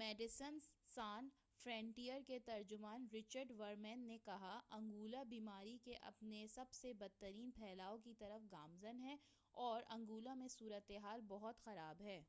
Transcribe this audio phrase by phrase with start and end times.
[0.00, 1.28] medicines Sans
[1.66, 7.96] Frontieres کے ترجمان Richard Veerman نے کہا انگولہ بیماری کے اپنے سب سے بدترین پھیلاؤ
[8.04, 9.16] کی طرف گامزن ہے
[9.54, 12.20] اور انگولہ میں صورتحال بہت خراب ہے